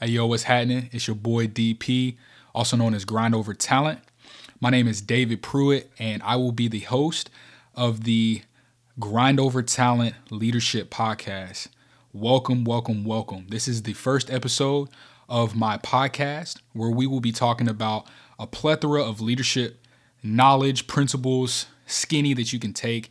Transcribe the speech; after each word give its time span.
Hey, 0.00 0.10
yo, 0.10 0.26
what's 0.26 0.44
happening? 0.44 0.90
It's 0.92 1.08
your 1.08 1.16
boy 1.16 1.48
DP, 1.48 2.18
also 2.54 2.76
known 2.76 2.94
as 2.94 3.04
Grind 3.04 3.34
Over 3.34 3.52
Talent. 3.52 3.98
My 4.60 4.70
name 4.70 4.86
is 4.86 5.00
David 5.00 5.42
Pruitt, 5.42 5.90
and 5.98 6.22
I 6.22 6.36
will 6.36 6.52
be 6.52 6.68
the 6.68 6.78
host 6.78 7.30
of 7.74 8.04
the 8.04 8.42
Grind 9.00 9.40
Over 9.40 9.60
Talent 9.60 10.14
Leadership 10.30 10.88
Podcast. 10.88 11.66
Welcome, 12.12 12.62
welcome, 12.62 13.04
welcome. 13.04 13.46
This 13.48 13.66
is 13.66 13.82
the 13.82 13.92
first 13.92 14.30
episode 14.30 14.88
of 15.28 15.56
my 15.56 15.78
podcast 15.78 16.60
where 16.74 16.90
we 16.90 17.08
will 17.08 17.18
be 17.18 17.32
talking 17.32 17.66
about 17.68 18.06
a 18.38 18.46
plethora 18.46 19.02
of 19.02 19.20
leadership 19.20 19.84
knowledge, 20.22 20.86
principles, 20.86 21.66
skinny 21.86 22.34
that 22.34 22.52
you 22.52 22.60
can 22.60 22.72
take 22.72 23.10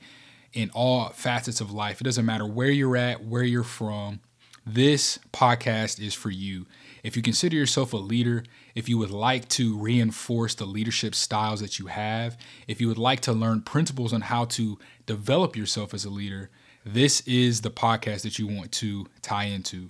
in 0.53 0.69
all 0.73 1.09
facets 1.09 1.59
of 1.59 1.69
life. 1.69 1.99
It 1.99 2.05
doesn't 2.05 2.25
matter 2.25 2.45
where 2.45 2.71
you're 2.71 2.95
at, 2.95 3.25
where 3.25 3.43
you're 3.43 3.63
from, 3.63 4.21
this 4.67 5.17
podcast 5.31 5.99
is 6.05 6.13
for 6.13 6.29
you. 6.29 6.65
If 7.03 7.15
you 7.15 7.23
consider 7.23 7.55
yourself 7.55 7.93
a 7.93 7.97
leader, 7.97 8.43
if 8.75 8.89
you 8.89 8.97
would 8.97 9.11
like 9.11 9.47
to 9.49 9.77
reinforce 9.77 10.55
the 10.55 10.65
leadership 10.65 11.15
styles 11.15 11.61
that 11.61 11.79
you 11.79 11.87
have, 11.87 12.37
if 12.67 12.81
you 12.81 12.87
would 12.89 12.97
like 12.97 13.21
to 13.21 13.33
learn 13.33 13.61
principles 13.61 14.11
on 14.11 14.21
how 14.21 14.45
to 14.45 14.77
develop 15.05 15.55
yourself 15.55 15.93
as 15.93 16.03
a 16.03 16.09
leader, 16.09 16.49
this 16.85 17.21
is 17.21 17.61
the 17.61 17.71
podcast 17.71 18.23
that 18.23 18.37
you 18.37 18.47
want 18.47 18.71
to 18.73 19.07
tie 19.21 19.45
into. 19.45 19.89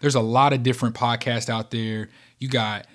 There's 0.00 0.14
a 0.14 0.20
lot 0.20 0.52
of 0.52 0.62
different 0.62 0.94
podcasts 0.94 1.48
out 1.48 1.70
there. 1.70 2.08
You 2.38 2.48
got 2.48 2.86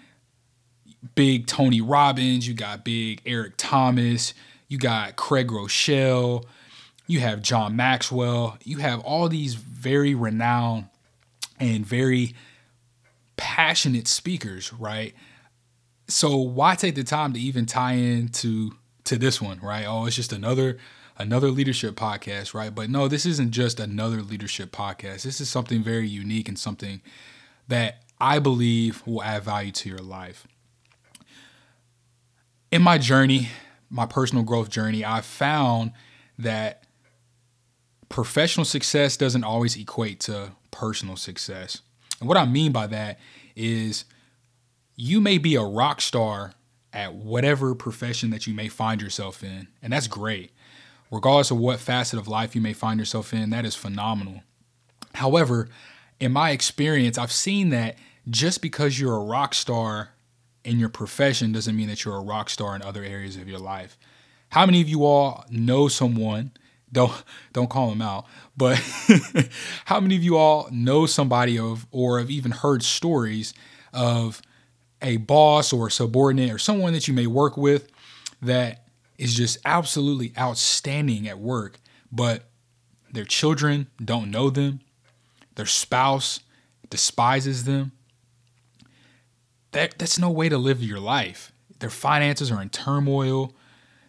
big 1.16 1.48
Tony 1.48 1.82
Robbins, 1.82 2.48
you 2.48 2.54
got 2.54 2.84
big 2.84 3.21
Eric 3.26 3.54
Thomas, 3.58 4.34
you 4.68 4.77
got 4.77 5.16
Craig 5.16 5.48
Groeschel, 5.48 6.46
you 7.11 7.20
have 7.20 7.41
John 7.41 7.75
Maxwell, 7.75 8.57
you 8.63 8.77
have 8.77 9.01
all 9.01 9.27
these 9.27 9.55
very 9.55 10.15
renowned 10.15 10.88
and 11.59 11.85
very 11.85 12.34
passionate 13.35 14.07
speakers, 14.07 14.71
right? 14.73 15.13
So 16.07 16.37
why 16.37 16.76
take 16.76 16.95
the 16.95 17.03
time 17.03 17.34
to 17.34 17.40
even 17.40 17.65
tie 17.65 17.93
into 17.93 18.71
to 19.03 19.18
this 19.18 19.41
one, 19.41 19.59
right? 19.59 19.85
Oh, 19.85 20.05
it's 20.05 20.15
just 20.15 20.31
another 20.31 20.77
another 21.18 21.51
leadership 21.51 21.95
podcast, 21.95 22.53
right? 22.53 22.73
But 22.73 22.90
no, 22.90 23.07
this 23.07 23.25
isn't 23.25 23.51
just 23.51 23.79
another 23.79 24.21
leadership 24.21 24.71
podcast. 24.71 25.23
This 25.23 25.41
is 25.41 25.49
something 25.49 25.84
very 25.84 26.07
unique 26.07 26.48
and 26.48 26.57
something 26.57 27.01
that 27.68 28.03
I 28.20 28.40
believe 28.40 29.03
will 29.05 29.21
add 29.21 29.43
value 29.43 29.71
to 29.73 29.90
your 29.90 29.99
life. 29.99 30.48
In 32.71 32.81
my 32.81 32.98
journey, 32.98 33.49
my 33.90 34.05
personal 34.05 34.46
growth 34.46 34.70
journey, 34.70 35.03
I've 35.03 35.25
found 35.25 35.91
that 36.40 36.85
professional 38.12 38.65
success 38.65 39.15
doesn't 39.15 39.43
always 39.43 39.77
equate 39.77 40.20
to 40.20 40.51
personal 40.70 41.15
success. 41.15 41.81
And 42.20 42.27
what 42.27 42.37
I 42.37 42.45
mean 42.45 42.71
by 42.71 42.85
that 42.87 43.18
is 43.55 44.05
you 44.95 45.21
may 45.21 45.37
be 45.37 45.55
a 45.55 45.63
rock 45.63 46.01
star 46.01 46.53
at 46.93 47.15
whatever 47.15 47.73
profession 47.73 48.29
that 48.29 48.45
you 48.45 48.53
may 48.53 48.68
find 48.68 49.01
yourself 49.01 49.43
in, 49.43 49.70
and 49.81 49.93
that's 49.93 50.07
great. 50.07 50.51
Regardless 51.09 51.51
of 51.51 51.57
what 51.57 51.79
facet 51.79 52.20
of 52.20 52.27
life 52.27 52.53
you 52.53 52.62
may 52.62 52.73
find 52.73 52.99
yourself 52.99 53.34
in, 53.34 53.49
that 53.49 53.65
is 53.65 53.76
phenomenal. 53.76 54.43
However, 55.15 55.70
in 56.20 56.31
my 56.31 56.51
experience, 56.51 57.18
I've 57.18 57.31
seen 57.31 57.70
that 57.70 57.98
just 58.29 58.62
because 58.62 58.99
you're 58.99 59.15
a 59.15 59.23
rock 59.23 59.53
star 59.53 60.09
in 60.63 60.79
your 60.79 60.90
profession 60.90 61.53
doesn't 61.53 61.75
mean 61.75 61.87
that 61.87 62.05
you're 62.05 62.18
a 62.18 62.21
rock 62.21 62.49
star 62.49 62.75
in 62.75 62.81
other 62.81 63.03
areas 63.03 63.37
of 63.37 63.48
your 63.48 63.59
life. 63.59 63.98
How 64.50 64.66
many 64.66 64.81
of 64.81 64.90
you 64.90 65.06
all 65.06 65.46
know 65.50 65.88
someone 65.88 66.51
don't 66.91 67.11
don't 67.53 67.69
call 67.69 67.89
them 67.89 68.01
out. 68.01 68.25
But 68.56 68.78
how 69.85 70.00
many 70.00 70.16
of 70.16 70.23
you 70.23 70.38
all 70.38 70.67
know 70.72 71.06
somebody 71.06 71.57
of 71.57 71.88
or 71.91 72.19
have 72.19 72.29
even 72.29 72.51
heard 72.51 72.84
stories 72.84 73.53
of 73.94 74.41
a 75.01 75.17
boss 75.17 75.73
or 75.73 75.88
a 75.88 75.91
subordinate 75.91 76.51
or 76.51 76.57
someone 76.57 76.94
that 76.94 77.07
you 77.07 77.13
may 77.13 77.28
work 77.28 77.57
with 77.57 77.89
that 78.41 78.85
is 79.17 79.35
just 79.35 79.57
absolutely 79.66 80.34
outstanding 80.38 81.28
at 81.28 81.40
work, 81.40 81.80
but 82.12 82.50
their 83.12 83.25
children 83.25 83.88
don't 84.03 84.31
know 84.31 84.50
them, 84.50 84.80
their 85.56 85.66
spouse 85.66 86.40
despises 86.90 87.66
them. 87.66 87.91
That 89.72 89.97
that's 89.97 90.19
no 90.19 90.30
way 90.30 90.50
to 90.50 90.57
live 90.57 90.84
your 90.84 91.00
life. 91.00 91.51
Their 91.80 91.90
finances 91.90 92.51
are 92.51 92.62
in 92.62 92.69
turmoil. 92.69 93.53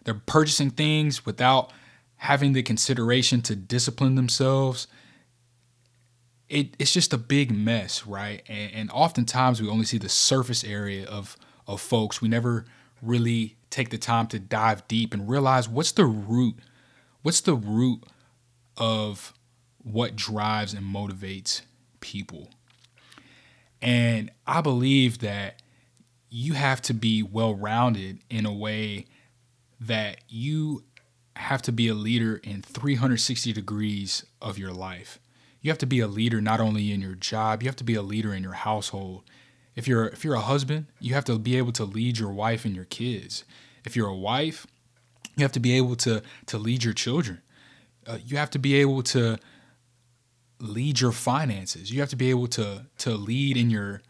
They're 0.03 0.13
purchasing 0.13 0.69
things 0.69 1.25
without 1.25 1.71
having 2.23 2.53
the 2.53 2.63
consideration 2.63 3.41
to 3.41 3.53
discipline 3.53 4.15
themselves, 4.15 4.87
it, 6.47 6.73
it's 6.79 6.93
just 6.93 7.11
a 7.11 7.17
big 7.17 7.53
mess, 7.53 8.07
right? 8.07 8.41
And, 8.47 8.73
and 8.73 8.91
oftentimes 8.91 9.61
we 9.61 9.67
only 9.67 9.83
see 9.83 9.97
the 9.97 10.07
surface 10.07 10.63
area 10.63 11.05
of 11.05 11.35
of 11.67 11.81
folks. 11.81 12.21
We 12.21 12.29
never 12.29 12.65
really 13.01 13.57
take 13.69 13.89
the 13.89 13.97
time 13.97 14.27
to 14.27 14.39
dive 14.39 14.87
deep 14.87 15.13
and 15.13 15.29
realize 15.29 15.67
what's 15.67 15.91
the 15.91 16.05
root, 16.05 16.55
what's 17.23 17.41
the 17.41 17.55
root 17.55 18.03
of 18.77 19.33
what 19.79 20.15
drives 20.15 20.73
and 20.73 20.85
motivates 20.85 21.61
people. 21.99 22.49
And 23.81 24.31
I 24.47 24.61
believe 24.61 25.19
that 25.19 25.61
you 26.29 26.53
have 26.53 26.81
to 26.83 26.93
be 26.93 27.21
well 27.21 27.53
rounded 27.53 28.19
in 28.29 28.45
a 28.45 28.53
way 28.53 29.07
that 29.81 30.19
you 30.29 30.83
have 31.35 31.61
to 31.63 31.71
be 31.71 31.87
a 31.87 31.93
leader 31.93 32.37
in 32.43 32.61
360 32.61 33.53
degrees 33.53 34.25
of 34.41 34.57
your 34.57 34.71
life. 34.71 35.19
You 35.61 35.71
have 35.71 35.77
to 35.79 35.85
be 35.85 35.99
a 35.99 36.07
leader 36.07 36.41
not 36.41 36.59
only 36.59 36.91
in 36.91 37.01
your 37.01 37.15
job, 37.15 37.63
you 37.63 37.69
have 37.69 37.75
to 37.77 37.83
be 37.83 37.95
a 37.95 38.01
leader 38.01 38.33
in 38.33 38.43
your 38.43 38.53
household. 38.53 39.23
If 39.75 39.87
you're 39.87 40.07
if 40.07 40.23
you're 40.23 40.35
a 40.35 40.41
husband, 40.41 40.87
you 40.99 41.13
have 41.13 41.25
to 41.25 41.39
be 41.39 41.57
able 41.57 41.71
to 41.73 41.85
lead 41.85 42.19
your 42.19 42.31
wife 42.31 42.65
and 42.65 42.75
your 42.75 42.85
kids. 42.85 43.43
If 43.85 43.95
you're 43.95 44.09
a 44.09 44.15
wife, 44.15 44.67
you 45.35 45.43
have 45.43 45.51
to 45.53 45.59
be 45.59 45.75
able 45.77 45.95
to 45.97 46.21
to 46.47 46.57
lead 46.57 46.83
your 46.83 46.93
children. 46.93 47.41
Uh, 48.05 48.17
you 48.23 48.37
have 48.37 48.49
to 48.51 48.59
be 48.59 48.75
able 48.75 49.01
to 49.03 49.37
lead 50.59 50.99
your 50.99 51.11
finances. 51.11 51.91
You 51.91 52.01
have 52.01 52.09
to 52.09 52.15
be 52.15 52.29
able 52.29 52.47
to 52.47 52.87
to 52.99 53.11
lead 53.11 53.57
in 53.57 53.69
your 53.69 54.01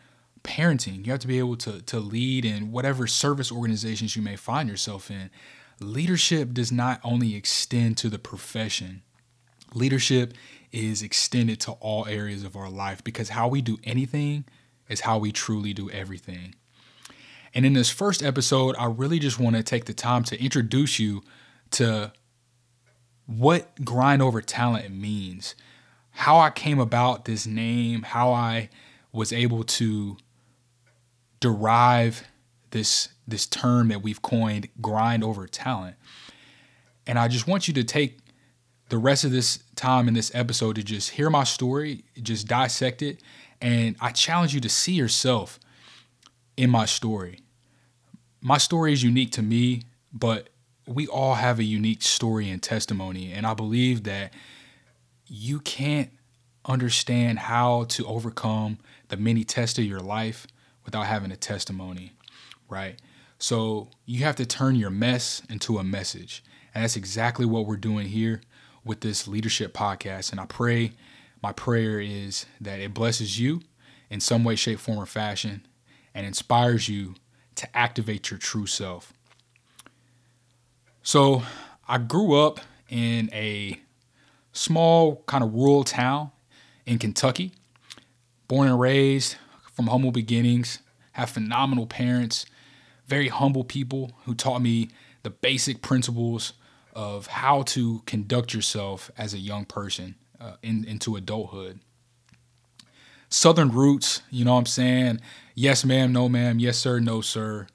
parenting. 0.43 1.05
You 1.05 1.11
have 1.11 1.21
to 1.21 1.27
be 1.27 1.39
able 1.39 1.55
to 1.57 1.81
to 1.83 1.99
lead 1.99 2.45
in 2.45 2.71
whatever 2.71 3.07
service 3.07 3.51
organizations 3.51 4.15
you 4.15 4.21
may 4.21 4.35
find 4.35 4.67
yourself 4.67 5.09
in 5.09 5.29
leadership 5.79 6.53
does 6.53 6.71
not 6.71 6.99
only 7.03 7.35
extend 7.35 7.97
to 7.97 8.09
the 8.09 8.19
profession, 8.19 9.01
leadership 9.73 10.33
is 10.71 11.01
extended 11.01 11.59
to 11.61 11.71
all 11.73 12.07
areas 12.07 12.43
of 12.43 12.55
our 12.55 12.69
life 12.69 13.03
because 13.03 13.29
how 13.29 13.47
we 13.47 13.61
do 13.61 13.77
anything 13.83 14.45
is 14.89 15.01
how 15.01 15.17
we 15.17 15.31
truly 15.31 15.73
do 15.73 15.89
everything. 15.91 16.55
And 17.53 17.65
in 17.65 17.73
this 17.73 17.89
first 17.89 18.23
episode, 18.23 18.75
I 18.79 18.85
really 18.85 19.19
just 19.19 19.39
want 19.39 19.55
to 19.55 19.63
take 19.63 19.85
the 19.85 19.93
time 19.93 20.23
to 20.25 20.43
introduce 20.43 20.99
you 20.99 21.21
to 21.71 22.11
what 23.25 23.85
grind 23.85 24.21
over 24.21 24.41
talent 24.41 24.91
means, 24.91 25.55
how 26.11 26.39
I 26.39 26.49
came 26.49 26.79
about 26.79 27.25
this 27.25 27.45
name, 27.45 28.01
how 28.01 28.33
I 28.33 28.69
was 29.11 29.31
able 29.31 29.63
to 29.63 30.17
derive 31.39 32.23
this 32.73 33.09
this 33.25 33.45
term 33.45 33.87
that 33.87 34.01
we've 34.01 34.21
coined 34.21 34.67
grind 34.81 35.23
over 35.23 35.47
talent. 35.47 35.95
And 37.07 37.17
I 37.17 37.29
just 37.29 37.47
want 37.47 37.67
you 37.67 37.73
to 37.75 37.83
take 37.83 38.19
the 38.89 38.97
rest 38.97 39.23
of 39.23 39.31
this 39.31 39.63
time 39.75 40.09
in 40.09 40.13
this 40.13 40.33
episode 40.35 40.75
to 40.75 40.83
just 40.83 41.11
hear 41.11 41.29
my 41.29 41.45
story, 41.45 42.03
just 42.21 42.47
dissect 42.47 43.01
it, 43.01 43.21
and 43.61 43.95
I 44.01 44.11
challenge 44.11 44.53
you 44.53 44.59
to 44.59 44.69
see 44.69 44.91
yourself 44.91 45.59
in 46.57 46.69
my 46.69 46.85
story. 46.85 47.39
My 48.41 48.57
story 48.57 48.91
is 48.91 49.03
unique 49.03 49.31
to 49.33 49.41
me, 49.41 49.83
but 50.11 50.49
we 50.85 51.07
all 51.07 51.35
have 51.35 51.59
a 51.59 51.63
unique 51.63 52.01
story 52.01 52.49
and 52.49 52.61
testimony, 52.61 53.31
and 53.31 53.47
I 53.47 53.53
believe 53.53 54.03
that 54.03 54.33
you 55.25 55.61
can't 55.61 56.09
understand 56.65 57.39
how 57.39 57.85
to 57.85 58.05
overcome 58.05 58.79
the 59.07 59.17
many 59.17 59.43
tests 59.43 59.79
of 59.79 59.85
your 59.85 60.01
life 60.01 60.45
without 60.83 61.05
having 61.05 61.31
a 61.31 61.37
testimony 61.37 62.13
right? 62.73 62.99
So 63.37 63.89
you 64.05 64.23
have 64.23 64.35
to 64.37 64.45
turn 64.45 64.75
your 64.75 64.89
mess 64.89 65.41
into 65.49 65.77
a 65.77 65.83
message. 65.83 66.43
And 66.73 66.83
that's 66.83 66.95
exactly 66.95 67.45
what 67.45 67.65
we're 67.65 67.77
doing 67.77 68.07
here 68.07 68.41
with 68.83 69.01
this 69.01 69.27
leadership 69.27 69.73
podcast. 69.73 70.31
And 70.31 70.39
I 70.39 70.45
pray, 70.45 70.93
my 71.41 71.53
prayer 71.53 71.99
is 71.99 72.45
that 72.59 72.79
it 72.79 72.93
blesses 72.93 73.39
you 73.39 73.61
in 74.09 74.19
some 74.19 74.43
way, 74.43 74.55
shape, 74.55 74.79
form, 74.79 74.99
or 74.99 75.05
fashion 75.05 75.65
and 76.13 76.25
inspires 76.25 76.89
you 76.89 77.15
to 77.55 77.77
activate 77.77 78.31
your 78.31 78.39
true 78.39 78.65
self. 78.65 79.13
So 81.03 81.43
I 81.87 81.97
grew 81.97 82.39
up 82.39 82.59
in 82.89 83.29
a 83.33 83.79
small, 84.51 85.23
kind 85.25 85.43
of 85.43 85.53
rural 85.53 85.83
town 85.83 86.31
in 86.85 86.97
Kentucky, 86.97 87.51
born 88.47 88.67
and 88.67 88.79
raised 88.79 89.35
from 89.73 89.87
humble 89.87 90.11
beginnings, 90.11 90.79
have 91.13 91.29
phenomenal 91.29 91.87
parents, 91.87 92.45
very 93.07 93.27
humble 93.27 93.63
people 93.63 94.11
who 94.25 94.33
taught 94.33 94.61
me 94.61 94.89
the 95.23 95.29
basic 95.29 95.81
principles 95.81 96.53
of 96.93 97.27
how 97.27 97.63
to 97.63 98.01
conduct 98.05 98.53
yourself 98.53 99.09
as 99.17 99.33
a 99.33 99.39
young 99.39 99.65
person 99.65 100.15
uh, 100.39 100.53
in, 100.61 100.85
into 100.85 101.15
adulthood. 101.15 101.79
Southern 103.29 103.71
roots, 103.71 104.21
you 104.29 104.45
know 104.45 104.53
what 104.53 104.59
I'm 104.59 104.65
saying? 104.67 105.19
Yes, 105.55 105.83
ma'am, 105.83 106.13
no, 106.13 106.29
ma'am, 106.29 106.59
yes, 106.59 106.77
sir, 106.77 106.99
no, 106.99 107.21
sir. 107.21 107.67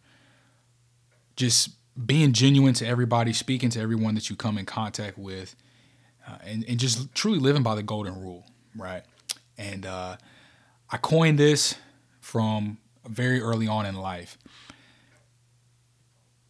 Just 1.34 1.70
being 2.06 2.32
genuine 2.32 2.75
to 2.75 2.86
everybody, 2.86 3.32
speaking 3.32 3.70
to 3.70 3.80
everyone 3.80 4.14
that 4.14 4.30
you 4.30 4.36
come 4.36 4.56
in 4.56 4.66
contact 4.66 5.19
with, 5.19 5.56
uh, 6.26 6.38
and, 6.44 6.64
and 6.69 6.78
just 6.78 7.12
truly 7.14 7.40
living 7.40 7.64
by 7.64 7.75
the 7.75 7.82
golden 7.82 8.20
rule, 8.20 8.46
right? 8.76 9.02
And 9.56 9.84
uh, 9.84 10.16
I 10.90 10.96
coined 10.98 11.38
this 11.38 11.75
from 12.20 12.78
very 13.04 13.40
early 13.40 13.66
on 13.66 13.84
in 13.84 13.96
life. 13.96 14.38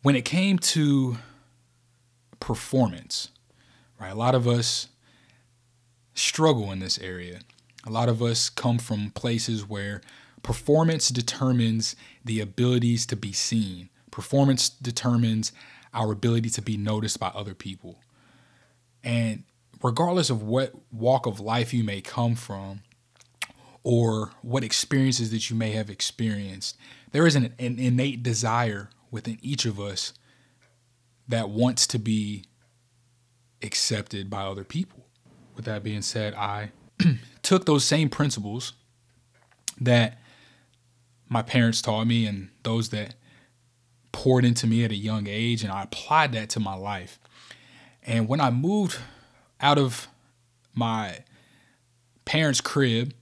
When 0.02 0.14
it 0.16 0.24
came 0.24 0.58
to 0.58 1.18
performance, 2.40 3.28
right? 4.00 4.12
A 4.12 4.14
lot 4.14 4.34
of 4.34 4.46
us 4.46 4.88
struggle 6.14 6.72
in 6.72 6.78
this 6.78 6.98
area. 6.98 7.40
A 7.86 7.90
lot 7.90 8.08
of 8.08 8.22
us 8.22 8.48
come 8.48 8.78
from 8.78 9.10
places 9.10 9.68
where 9.68 10.00
performance 10.42 11.08
determines 11.08 11.96
the 12.24 12.40
abilities 12.40 13.06
to 13.06 13.16
be 13.16 13.32
seen. 13.32 13.88
Performance 14.10 14.68
determines 14.68 15.52
our 15.94 16.12
ability 16.12 16.50
to 16.50 16.62
be 16.62 16.76
noticed 16.76 17.18
by 17.18 17.28
other 17.28 17.54
people. 17.54 18.00
And 19.02 19.44
regardless 19.82 20.30
of 20.30 20.42
what 20.42 20.74
walk 20.92 21.26
of 21.26 21.40
life 21.40 21.72
you 21.72 21.84
may 21.84 22.00
come 22.00 22.34
from 22.34 22.82
or 23.82 24.32
what 24.42 24.64
experiences 24.64 25.30
that 25.30 25.50
you 25.50 25.56
may 25.56 25.70
have 25.70 25.88
experienced, 25.88 26.76
there 27.12 27.26
is 27.26 27.36
an, 27.36 27.54
an 27.58 27.78
innate 27.78 28.22
desire 28.22 28.90
within 29.10 29.38
each 29.42 29.64
of 29.64 29.80
us 29.80 30.12
that 31.28 31.50
wants 31.50 31.86
to 31.88 31.98
be 31.98 32.44
accepted 33.62 34.30
by 34.30 34.42
other 34.42 34.64
people. 34.64 35.06
With 35.54 35.64
that 35.64 35.82
being 35.82 36.02
said, 36.02 36.34
I 36.34 36.72
took 37.42 37.66
those 37.66 37.84
same 37.84 38.08
principles 38.08 38.72
that 39.80 40.18
my 41.28 41.42
parents 41.42 41.82
taught 41.82 42.06
me 42.06 42.26
and 42.26 42.48
those 42.62 42.88
that 42.90 43.14
poured 44.12 44.44
into 44.44 44.66
me 44.66 44.84
at 44.84 44.90
a 44.90 44.96
young 44.96 45.26
age, 45.28 45.62
and 45.62 45.72
I 45.72 45.82
applied 45.82 46.32
that 46.32 46.48
to 46.50 46.60
my 46.60 46.74
life. 46.74 47.20
And 48.02 48.26
when 48.28 48.40
I 48.40 48.50
moved 48.50 48.98
out 49.60 49.78
of 49.78 50.08
my 50.74 51.18
parents' 52.24 52.60
crib 52.60 53.12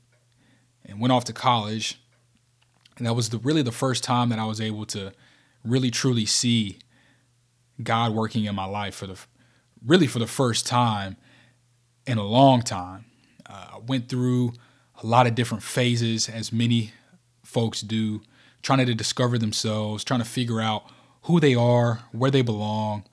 and 0.85 1.01
went 1.01 1.13
off 1.13 1.25
to 1.25 1.33
college, 1.33 2.01
and 2.97 3.07
that 3.07 3.15
was 3.15 3.31
the, 3.31 3.39
really 3.39 3.63
the 3.63 3.73
first 3.73 4.05
time 4.05 4.29
that 4.29 4.39
I 4.39 4.45
was 4.45 4.61
able 4.61 4.87
to 4.87 5.13
really 5.67 5.91
truly 5.91 6.27
see 6.27 6.79
God 7.83 8.15
working 8.15 8.45
in 8.45 8.55
my 8.55 8.65
life 8.65 8.95
for 8.95 9.07
the 9.07 9.19
really 9.85 10.07
for 10.07 10.19
the 10.19 10.27
first 10.27 10.67
time 10.67 11.17
in 12.07 12.19
a 12.19 12.25
long 12.25 12.63
time. 12.63 13.05
Uh, 13.49 13.67
I 13.75 13.79
went 13.79 14.09
through 14.09 14.53
a 15.03 15.07
lot 15.07 15.27
of 15.27 15.35
different 15.35 15.63
phases, 15.63 16.29
as 16.29 16.53
many 16.53 16.93
folks 17.45 17.81
do, 17.81 18.23
trying 18.63 18.85
to 18.85 18.95
discover 18.95 19.39
themselves, 19.39 20.03
trying 20.03 20.21
to 20.21 20.27
figure 20.27 20.61
out 20.61 20.85
who 21.23 21.41
they 21.41 21.55
are, 21.55 22.01
where 22.13 22.31
they 22.31 22.43
belong, 22.43 23.05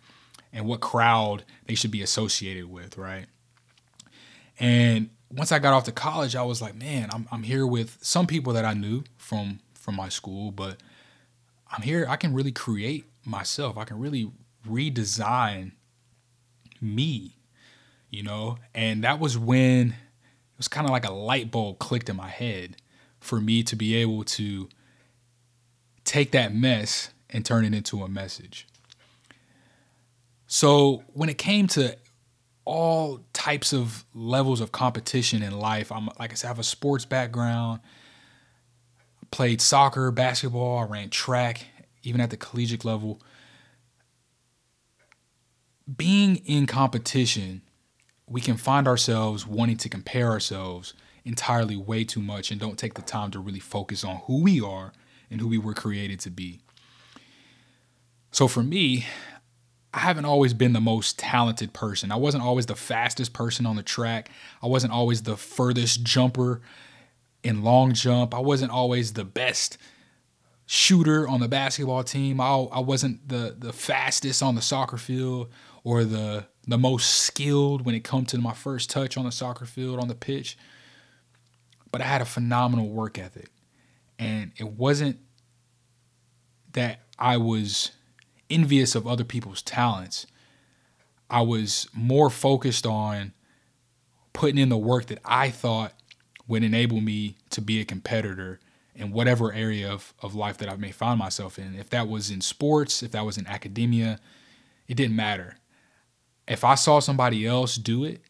and 0.52 0.66
what 0.66 0.80
crowd 0.80 1.44
they 1.66 1.76
should 1.76 1.92
be 1.92 2.02
associated 2.02 2.72
with, 2.72 2.98
right? 2.98 3.26
And 4.60 5.10
once 5.30 5.52
I 5.52 5.60
got 5.60 5.74
off 5.74 5.84
to 5.86 5.92
college, 5.92 6.36
I 6.36 6.44
was 6.44 6.62
like, 6.62 6.76
man, 6.76 7.10
I'm, 7.12 7.28
I'm 7.32 7.44
here 7.44 7.66
with 7.66 7.98
some 8.02 8.28
people 8.28 8.54
that 8.54 8.66
I 8.66 8.74
knew 8.74 9.04
from 9.18 9.60
from 9.74 9.96
my 9.96 10.08
school, 10.08 10.52
but 10.52 10.78
I'm 11.74 11.82
here. 11.82 12.06
I 12.08 12.18
can 12.18 12.34
really 12.34 12.52
create 12.52 13.06
myself. 13.26 13.78
I 13.78 13.84
can 13.84 14.00
really 14.00 14.32
redesign 14.68 15.72
me, 16.80 17.38
you 18.12 18.22
know? 18.22 18.58
And 18.76 19.04
that 19.04 19.20
was 19.20 19.38
when 19.38 19.90
it 19.90 20.58
was 20.58 20.68
kind 20.68 20.86
of 20.86 20.92
like 20.92 21.06
a 21.06 21.12
light 21.12 21.50
bulb 21.50 21.80
clicked 21.80 22.10
in 22.10 22.16
my 22.16 22.30
head 22.30 22.78
for 23.20 23.42
me 23.42 23.64
to 23.64 23.76
be 23.76 23.96
able 23.96 24.24
to 24.24 24.70
take 26.04 26.32
that 26.32 26.54
mess 26.54 27.10
and 27.30 27.44
turn 27.44 27.66
it 27.66 27.74
into 27.74 28.04
a 28.04 28.08
message. 28.08 28.68
So 30.46 31.04
when 31.14 31.30
it 31.30 31.40
came 31.40 31.66
to 31.70 31.98
all 32.66 33.22
types 33.34 33.74
of 33.74 34.06
levels 34.14 34.62
of 34.62 34.72
competition 34.72 35.42
in 35.42 35.58
life, 35.58 35.92
I'm 35.92 36.10
like 36.20 36.32
I 36.32 36.36
said, 36.36 36.48
I 36.48 36.50
have 36.50 36.60
a 36.60 36.64
sports 36.64 37.06
background. 37.06 37.80
Played 39.34 39.62
soccer, 39.62 40.12
basketball, 40.12 40.80
I 40.80 40.84
ran 40.84 41.10
track, 41.10 41.66
even 42.04 42.22
at 42.22 42.30
the 42.30 42.38
collegiate 42.38 42.86
level 42.86 43.20
being 45.98 46.38
in 46.38 46.66
competition, 46.66 47.62
we 48.28 48.42
can 48.42 48.58
find 48.58 48.88
ourselves 48.88 49.46
wanting 49.46 49.78
to 49.78 49.90
compare 49.90 50.30
ourselves 50.30 50.94
entirely 51.26 51.76
way 51.76 52.04
too 52.04 52.22
much 52.22 52.52
and 52.52 52.60
don't 52.60 52.78
take 52.78 52.94
the 52.96 53.02
time 53.02 53.32
to 53.32 53.40
really 53.40 53.60
focus 53.60 54.04
on 54.04 54.18
who 54.26 54.42
we 54.42 54.62
are 54.62 54.94
and 55.30 55.42
who 55.42 55.48
we 55.48 55.58
were 55.58 55.74
created 55.74 56.20
to 56.22 56.30
be. 56.30 56.62
So 58.32 58.48
for 58.48 58.64
me, 58.64 59.06
I 59.94 60.00
haven't 60.00 60.26
always 60.26 60.54
been 60.54 60.74
the 60.74 60.82
most 60.82 61.20
talented 61.20 61.74
person. 61.74 62.12
I 62.12 62.16
wasn't 62.16 62.44
always 62.44 62.66
the 62.66 62.76
fastest 62.76 63.34
person 63.34 63.66
on 63.66 63.76
the 63.76 63.84
track. 63.84 64.30
I 64.62 64.68
wasn't 64.68 64.94
always 64.94 65.24
the 65.24 65.38
furthest 65.38 66.04
jumper 66.04 66.62
in 67.44 67.64
long 67.64 67.94
jump. 67.94 68.34
I 68.34 68.40
wasn't 68.40 68.72
always 68.72 69.14
the 69.14 69.26
best 69.26 69.78
shooter 70.66 71.28
on 71.28 71.40
the 71.40 71.48
basketball 71.48 72.04
team. 72.04 72.40
I, 72.40 72.48
I 72.48 72.80
wasn't 72.80 73.28
the 73.28 73.56
the 73.58 73.74
fastest 73.74 74.42
on 74.42 74.56
the 74.56 74.62
soccer 74.62 74.98
field 74.98 75.50
or 75.84 76.04
the 76.04 76.46
the 76.68 76.78
most 76.78 77.10
skilled 77.10 77.86
when 77.86 77.96
it 77.96 78.04
comes 78.04 78.30
to 78.30 78.38
my 78.38 78.54
first 78.54 78.90
touch 78.90 79.18
on 79.18 79.26
the 79.26 79.32
soccer 79.32 79.66
field 79.66 80.00
on 80.00 80.08
the 80.08 80.16
pitch. 80.16 80.58
But 81.92 82.02
I 82.02 82.06
had 82.06 82.22
a 82.22 82.26
phenomenal 82.26 82.90
work 82.90 83.20
ethic. 83.20 83.50
And 84.18 84.52
it 84.58 84.68
wasn't 84.68 85.20
that 86.72 87.02
I 87.20 87.38
was 87.38 87.92
envious 88.50 88.96
of 88.96 89.06
other 89.06 89.24
people's 89.24 89.62
talents. 89.62 90.26
I 91.30 91.42
was 91.42 91.88
more 91.94 92.30
focused 92.30 92.86
on 92.86 93.34
putting 94.32 94.58
in 94.58 94.70
the 94.70 94.78
work 94.78 95.08
that 95.08 95.20
I 95.26 95.50
thought 95.50 95.94
would 96.48 96.64
enable 96.64 97.02
me 97.02 97.38
to 97.50 97.62
be 97.62 97.80
a 97.80 97.86
competitor 97.86 98.60
in 98.96 99.12
whatever 99.12 99.52
area 99.54 99.92
of, 99.92 100.14
of 100.22 100.36
life 100.36 100.58
that 100.58 100.70
I 100.70 100.76
may 100.76 100.92
find 100.92 101.18
myself 101.18 101.58
in. 101.58 101.76
If 101.76 101.90
that 101.90 102.08
was 102.08 102.30
in 102.30 102.42
sports, 102.42 103.02
if 103.02 103.12
that 103.12 103.26
was 103.26 103.38
in 103.38 103.48
academia, 103.48 104.20
it 104.88 104.96
didn't 104.96 105.16
matter 105.16 105.58
if 106.48 106.64
I 106.64 106.76
saw 106.76 107.00
somebody 107.00 107.46
else 107.48 107.76
do 107.76 108.04
it, 108.04 108.22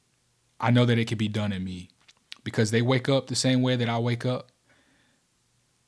I 0.60 0.72
know 0.72 0.86
that 0.86 0.98
it 0.98 1.06
could 1.06 1.18
be 1.18 1.28
done 1.28 1.52
in 1.52 1.64
me 1.64 1.90
because 2.44 2.72
they 2.72 2.82
wake 2.82 3.10
up 3.10 3.28
the 3.28 3.36
same 3.36 3.62
way 3.62 3.76
that 3.76 3.90
I 3.90 3.98
wake 4.00 4.26
up. 4.26 4.52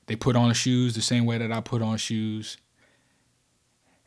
They 0.07 0.15
put 0.15 0.35
on 0.35 0.53
shoes 0.53 0.95
the 0.95 1.01
same 1.01 1.25
way 1.25 1.37
that 1.37 1.51
I 1.51 1.61
put 1.61 1.81
on 1.81 1.97
shoes. 1.97 2.57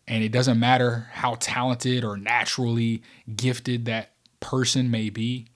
And 0.06 0.24
it 0.24 0.32
doesn't 0.32 0.58
matter 0.58 1.08
how 1.12 1.36
talented 1.38 2.04
or 2.04 2.16
naturally 2.16 3.02
gifted 3.34 3.84
that 3.84 4.12
person 4.40 4.90
may 4.90 5.10
be, 5.10 5.48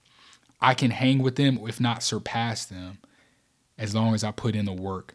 I 0.63 0.75
can 0.75 0.91
hang 0.91 1.19
with 1.19 1.37
them, 1.37 1.59
if 1.67 1.81
not 1.81 2.03
surpass 2.03 2.65
them, 2.65 2.99
as 3.77 3.95
long 3.95 4.15
as 4.15 4.25
I 4.25 4.31
put 4.31 4.55
in 4.55 4.65
the 4.65 4.73
work. 4.73 5.15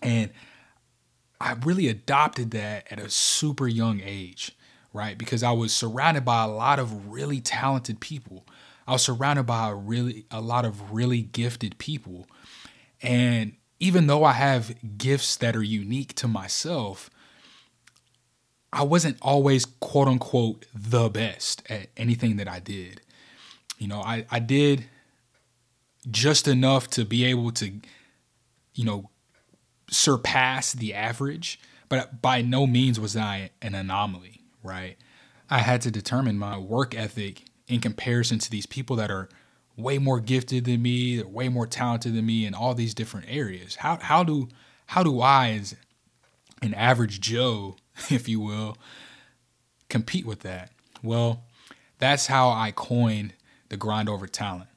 And 0.00 0.30
I 1.40 1.52
really 1.52 1.88
adopted 1.88 2.52
that 2.52 2.86
at 2.90 2.98
a 2.98 3.10
super 3.10 3.66
young 3.66 4.00
age 4.02 4.52
right? 4.92 5.18
Because 5.18 5.42
I 5.42 5.52
was 5.52 5.72
surrounded 5.72 6.24
by 6.24 6.44
a 6.44 6.48
lot 6.48 6.78
of 6.78 7.08
really 7.12 7.40
talented 7.40 8.00
people. 8.00 8.46
I 8.86 8.92
was 8.92 9.02
surrounded 9.02 9.44
by 9.44 9.68
a 9.68 9.74
really 9.74 10.26
a 10.30 10.40
lot 10.40 10.64
of 10.64 10.92
really 10.92 11.22
gifted 11.22 11.78
people. 11.78 12.26
And 13.02 13.52
even 13.80 14.06
though 14.06 14.24
I 14.24 14.32
have 14.32 14.74
gifts 14.98 15.36
that 15.36 15.54
are 15.54 15.62
unique 15.62 16.14
to 16.16 16.28
myself, 16.28 17.10
I 18.72 18.82
wasn't 18.82 19.18
always 19.22 19.64
quote 19.64 20.08
unquote 20.08 20.66
the 20.74 21.08
best 21.08 21.62
at 21.70 21.88
anything 21.96 22.36
that 22.36 22.48
I 22.48 22.60
did. 22.60 23.00
You 23.78 23.88
know, 23.88 24.00
I, 24.00 24.26
I 24.30 24.38
did 24.38 24.84
just 26.10 26.48
enough 26.48 26.88
to 26.90 27.04
be 27.04 27.24
able 27.24 27.52
to, 27.52 27.72
you 28.74 28.84
know, 28.84 29.10
surpass 29.90 30.72
the 30.72 30.94
average, 30.94 31.60
but 31.88 32.20
by 32.20 32.42
no 32.42 32.66
means 32.66 33.00
was 33.00 33.16
I 33.16 33.50
an 33.62 33.74
anomaly 33.74 34.38
right? 34.62 34.96
I 35.50 35.60
had 35.60 35.80
to 35.82 35.90
determine 35.90 36.38
my 36.38 36.58
work 36.58 36.94
ethic 36.94 37.44
in 37.66 37.80
comparison 37.80 38.38
to 38.40 38.50
these 38.50 38.66
people 38.66 38.96
that 38.96 39.10
are 39.10 39.28
way 39.76 39.98
more 39.98 40.20
gifted 40.20 40.64
than 40.64 40.82
me, 40.82 41.16
they're 41.16 41.26
way 41.26 41.48
more 41.48 41.66
talented 41.66 42.14
than 42.14 42.26
me 42.26 42.44
in 42.44 42.54
all 42.54 42.74
these 42.74 42.94
different 42.94 43.26
areas. 43.28 43.76
How 43.76 43.96
how 43.96 44.24
do 44.24 44.48
how 44.86 45.02
do 45.02 45.20
I 45.20 45.50
as 45.50 45.76
an 46.62 46.74
average 46.74 47.20
Joe, 47.20 47.76
if 48.10 48.28
you 48.28 48.40
will, 48.40 48.76
compete 49.88 50.26
with 50.26 50.40
that? 50.40 50.70
Well, 51.02 51.44
that's 51.98 52.26
how 52.26 52.50
I 52.50 52.72
coined 52.72 53.34
the 53.68 53.76
grind 53.76 54.08
over 54.08 54.26
talent. 54.26 54.68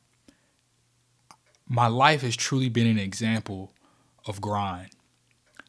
My 1.67 1.87
life 1.87 2.21
has 2.21 2.35
truly 2.35 2.69
been 2.69 2.87
an 2.87 2.99
example 2.99 3.73
of 4.25 4.41
grind. 4.41 4.89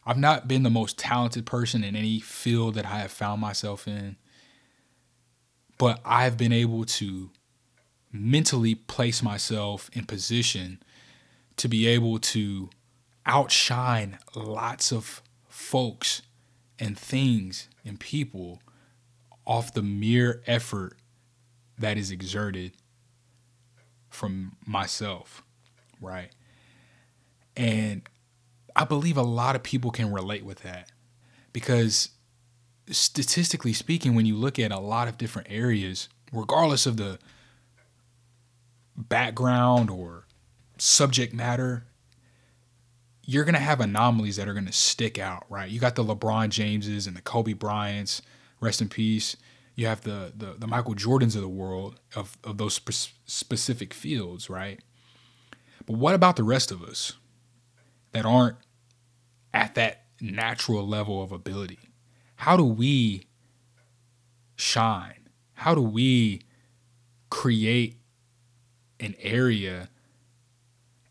I've 0.05 0.19
not 0.19 0.49
been 0.49 0.65
the 0.65 0.71
most 0.71 0.99
talented 0.99 1.47
person 1.47 1.85
in 1.85 1.95
any 1.95 2.19
field 2.19 2.75
that 2.75 2.87
I 2.87 2.99
have 2.99 3.13
found 3.13 3.41
myself 3.41 3.87
in, 3.87 4.17
but 5.79 6.01
I've 6.05 6.37
been 6.37 6.53
able 6.53 6.85
to 6.85 7.31
mentally 8.11 8.75
place 8.75 9.23
myself 9.23 9.89
in 9.93 10.05
position 10.05 10.83
to 11.57 11.69
be 11.69 11.87
able 11.87 12.19
to 12.19 12.71
outshine 13.25 14.19
lots 14.35 14.93
of 14.93 15.23
folks 15.49 16.23
and 16.79 16.99
things 16.99 17.69
and 17.85 18.01
people 18.01 18.61
off 19.47 19.73
the 19.73 19.83
mere 19.83 20.43
effort 20.47 20.97
that 21.79 21.97
is 21.97 22.11
exerted 22.11 22.73
from 24.13 24.57
myself, 24.67 25.43
right? 26.01 26.31
And 27.57 28.03
I 28.75 28.85
believe 28.85 29.17
a 29.17 29.23
lot 29.23 29.57
of 29.57 29.63
people 29.63 29.91
can 29.91 30.13
relate 30.13 30.45
with 30.45 30.61
that 30.61 30.91
because 31.53 32.11
statistically 32.91 33.73
speaking, 33.73 34.15
when 34.15 34.27
you 34.27 34.37
look 34.37 34.59
at 34.59 34.73
a 34.73 34.79
lot 34.79 35.09
of 35.09 35.19
different 35.19 35.49
areas, 35.51 36.09
regardless 36.33 36.87
of 36.87 36.97
the 36.97 37.19
background 38.97 39.91
or 39.91 40.27
subject 40.79 41.33
matter, 41.33 41.85
you're 43.25 43.45
going 43.45 43.55
to 43.55 43.61
have 43.61 43.81
anomalies 43.81 44.37
that 44.37 44.49
are 44.49 44.53
going 44.53 44.67
to 44.67 44.73
stick 44.73 45.19
out, 45.19 45.47
right? 45.49 45.71
You 45.71 45.79
got 45.79 45.95
the 45.95 46.05
LeBron 46.05 46.51
Jameses 46.51 47.07
and 47.07 47.17
the 47.17 47.23
Kobe 47.23 47.53
Bryants, 47.53 48.21
rest 48.61 48.83
in 48.83 48.89
peace. 48.89 49.37
You 49.75 49.87
have 49.87 50.03
the 50.03 50.33
the, 50.37 50.55
the 50.59 50.67
Michael 50.67 50.95
Jordans 50.95 51.35
of 51.35 51.43
the 51.43 51.49
world 51.49 52.01
of, 52.15 52.37
of 52.45 52.59
those 52.59 52.75
spe- 52.75 53.15
specific 53.27 53.95
fields, 53.95 54.51
right? 54.51 54.81
But 55.87 55.97
what 55.97 56.15
about 56.15 56.37
the 56.37 56.45
rest 56.45 56.71
of 56.71 56.83
us 56.83 57.15
that 58.13 58.25
aren't 58.25 58.57
at 59.53 59.75
that 59.75 60.05
natural 60.21 60.87
level 60.87 61.23
of 61.23 61.33
ability? 61.33 61.79
How 62.37 62.57
do 62.57 62.65
we 62.65 63.27
shine? 64.57 65.29
How 65.55 65.75
do 65.75 65.83
we 65.83 66.43
create 67.31 67.99
an 69.01 69.15
area 69.21 69.89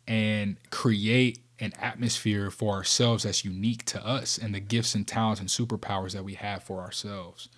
and 0.07 0.57
create 0.69 1.39
an 1.59 1.73
atmosphere 1.79 2.49
for 2.49 2.73
ourselves 2.73 3.23
that's 3.23 3.45
unique 3.45 3.85
to 3.85 4.05
us 4.05 4.37
and 4.37 4.53
the 4.53 4.59
gifts 4.59 4.95
and 4.95 5.07
talents 5.07 5.39
and 5.39 5.49
superpowers 5.49 6.13
that 6.13 6.25
we 6.25 6.33
have 6.33 6.63
for 6.63 6.81
ourselves. 6.81 7.49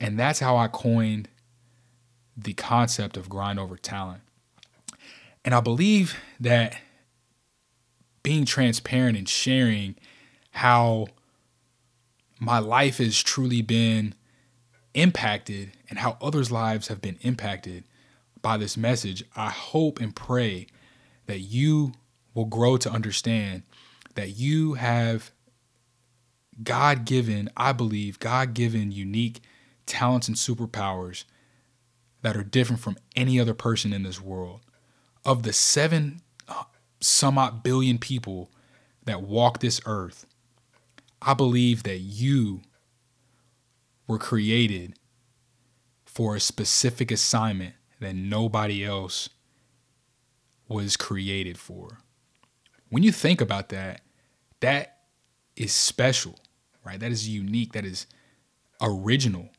And 0.00 0.18
that's 0.18 0.40
how 0.40 0.56
I 0.56 0.68
coined 0.68 1.28
the 2.36 2.54
concept 2.54 3.16
of 3.16 3.28
grind 3.28 3.58
over 3.58 3.76
talent. 3.76 4.22
And 5.44 5.54
I 5.54 5.60
believe 5.60 6.16
that 6.38 6.78
being 8.22 8.44
transparent 8.44 9.16
and 9.16 9.28
sharing 9.28 9.96
how 10.50 11.08
my 12.38 12.58
life 12.58 12.98
has 12.98 13.22
truly 13.22 13.62
been 13.62 14.14
impacted 14.94 15.72
and 15.88 15.98
how 15.98 16.16
others' 16.20 16.50
lives 16.50 16.88
have 16.88 17.00
been 17.00 17.18
impacted 17.22 17.84
by 18.42 18.56
this 18.56 18.76
message, 18.76 19.24
I 19.34 19.50
hope 19.50 20.00
and 20.00 20.14
pray 20.14 20.66
that 21.26 21.40
you 21.40 21.92
will 22.34 22.44
grow 22.44 22.76
to 22.76 22.90
understand 22.90 23.62
that 24.14 24.36
you 24.36 24.74
have 24.74 25.30
God 26.62 27.04
given, 27.04 27.50
I 27.56 27.72
believe, 27.72 28.18
God 28.18 28.54
given 28.54 28.92
unique 28.92 29.40
talents 29.88 30.28
and 30.28 30.36
superpowers 30.36 31.24
that 32.22 32.36
are 32.36 32.44
different 32.44 32.80
from 32.80 32.98
any 33.16 33.40
other 33.40 33.54
person 33.54 33.92
in 33.92 34.02
this 34.02 34.20
world. 34.20 34.60
Of 35.24 35.42
the 35.42 35.52
seven 35.52 36.22
uh, 36.48 36.64
some 37.00 37.38
odd 37.38 37.62
billion 37.62 37.98
people 37.98 38.50
that 39.04 39.22
walk 39.22 39.60
this 39.60 39.80
earth, 39.86 40.26
I 41.20 41.34
believe 41.34 41.82
that 41.82 41.98
you 41.98 42.62
were 44.06 44.18
created 44.18 44.94
for 46.04 46.34
a 46.34 46.40
specific 46.40 47.10
assignment 47.10 47.74
that 48.00 48.14
nobody 48.14 48.84
else 48.84 49.28
was 50.68 50.96
created 50.96 51.58
for. 51.58 51.98
When 52.90 53.02
you 53.02 53.12
think 53.12 53.40
about 53.40 53.68
that, 53.68 54.00
that 54.60 54.98
is 55.56 55.72
special, 55.72 56.38
right? 56.84 56.98
That 56.98 57.10
is 57.10 57.28
unique, 57.28 57.72
that 57.72 57.84
is 57.84 58.06
original. 58.80 59.50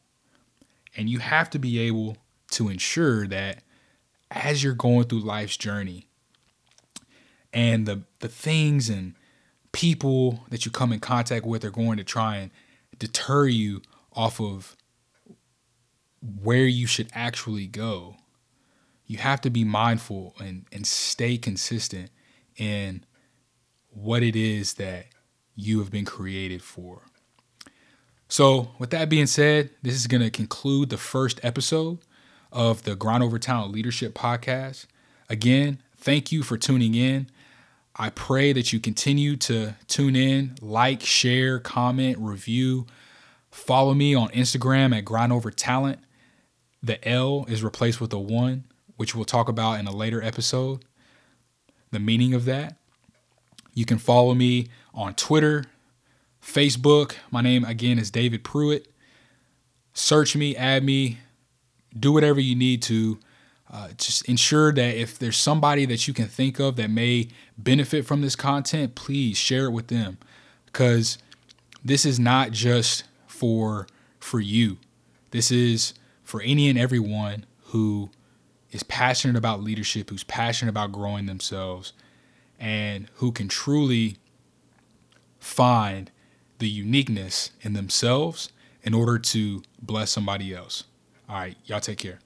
And 0.95 1.09
you 1.09 1.19
have 1.19 1.49
to 1.51 1.59
be 1.59 1.79
able 1.79 2.17
to 2.51 2.69
ensure 2.69 3.27
that 3.27 3.63
as 4.31 4.63
you're 4.63 4.73
going 4.73 5.05
through 5.05 5.19
life's 5.19 5.57
journey 5.57 6.07
and 7.53 7.85
the 7.85 8.03
the 8.19 8.27
things 8.27 8.89
and 8.89 9.15
people 9.71 10.45
that 10.49 10.65
you 10.65 10.71
come 10.71 10.91
in 10.91 10.99
contact 10.99 11.45
with 11.45 11.63
are 11.63 11.71
going 11.71 11.97
to 11.97 12.03
try 12.03 12.37
and 12.37 12.51
deter 12.97 13.47
you 13.47 13.81
off 14.13 14.39
of 14.39 14.75
where 16.21 16.65
you 16.65 16.85
should 16.85 17.09
actually 17.13 17.65
go 17.65 18.15
you 19.09 19.17
have 19.17 19.41
to 19.41 19.49
be 19.49 19.63
mindful 19.63 20.35
and, 20.39 20.65
and 20.71 20.85
stay 20.85 21.35
consistent 21.35 22.11
in 22.55 23.03
what 23.89 24.21
it 24.21 24.35
is 24.35 24.75
that 24.75 25.07
you 25.55 25.79
have 25.79 25.89
been 25.89 26.05
created 26.05 26.61
for. 26.61 27.01
So, 28.31 28.69
with 28.77 28.91
that 28.91 29.09
being 29.09 29.25
said, 29.25 29.71
this 29.81 29.95
is 29.95 30.05
going 30.05 30.21
to 30.21 30.29
conclude 30.29 30.91
the 30.91 30.97
first 30.97 31.39
episode 31.41 31.97
of 32.51 32.83
the 32.83 32.95
Grind 32.95 33.23
Over 33.23 33.39
Talent 33.39 33.71
Leadership 33.71 34.13
Podcast. 34.13 34.85
Again, 35.29 35.81
thank 35.97 36.31
you 36.31 36.43
for 36.43 36.55
tuning 36.55 36.93
in. 36.93 37.27
I 37.95 38.11
pray 38.11 38.53
that 38.53 38.71
you 38.71 38.79
continue 38.79 39.35
to 39.37 39.75
tune 39.87 40.15
in, 40.15 40.55
like, 40.61 41.01
share, 41.01 41.57
comment, 41.59 42.17
review. 42.19 42.85
Follow 43.49 43.95
me 43.95 44.13
on 44.13 44.29
Instagram 44.29 44.95
at 44.95 45.05
Grind 45.05 45.33
Over 45.33 45.49
Talent. 45.49 45.99
The 46.83 47.05
L 47.07 47.45
is 47.49 47.63
replaced 47.63 47.99
with 47.99 48.13
a 48.13 48.19
one 48.19 48.65
which 48.95 49.15
we'll 49.15 49.25
talk 49.25 49.49
about 49.49 49.79
in 49.79 49.87
a 49.87 49.95
later 49.95 50.21
episode, 50.21 50.85
the 51.89 51.99
meaning 51.99 52.35
of 52.35 52.45
that. 52.45 52.75
You 53.73 53.85
can 53.85 53.97
follow 53.97 54.35
me 54.35 54.67
on 54.93 55.15
Twitter, 55.15 55.63
Facebook. 56.41 57.15
My 57.31 57.41
name 57.41 57.63
again 57.65 57.99
is 57.99 58.11
David 58.11 58.43
Pruitt. 58.43 58.87
Search 59.93 60.35
me, 60.35 60.55
add 60.55 60.83
me, 60.83 61.19
do 61.97 62.11
whatever 62.11 62.39
you 62.39 62.55
need 62.55 62.81
to. 62.83 63.19
Uh, 63.71 63.89
just 63.97 64.27
ensure 64.27 64.73
that 64.73 64.95
if 64.95 65.19
there's 65.19 65.37
somebody 65.37 65.85
that 65.85 66.07
you 66.07 66.13
can 66.13 66.27
think 66.27 66.59
of 66.59 66.75
that 66.75 66.89
may 66.89 67.27
benefit 67.57 68.05
from 68.05 68.21
this 68.21 68.35
content, 68.35 68.95
please 68.95 69.37
share 69.37 69.65
it 69.65 69.71
with 69.71 69.87
them 69.87 70.17
because 70.65 71.19
this 71.85 72.05
is 72.05 72.19
not 72.19 72.51
just 72.51 73.03
for 73.27 73.87
for 74.19 74.39
you. 74.39 74.77
This 75.31 75.51
is 75.51 75.93
for 76.23 76.41
any 76.41 76.67
and 76.67 76.79
everyone 76.79 77.45
who 77.65 78.09
is 78.71 78.83
passionate 78.83 79.35
about 79.35 79.61
leadership, 79.61 80.09
who's 80.09 80.23
passionate 80.23 80.69
about 80.69 80.91
growing 80.91 81.25
themselves, 81.27 81.93
and 82.59 83.07
who 83.15 83.31
can 83.31 83.47
truly 83.47 84.17
find 85.39 86.11
the 86.59 86.69
uniqueness 86.69 87.51
in 87.61 87.73
themselves 87.73 88.49
in 88.83 88.93
order 88.93 89.17
to 89.19 89.63
bless 89.81 90.11
somebody 90.11 90.53
else. 90.53 90.83
All 91.27 91.35
right, 91.35 91.57
y'all 91.65 91.79
take 91.79 91.97
care. 91.97 92.19